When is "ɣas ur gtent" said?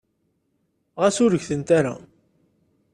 1.01-1.69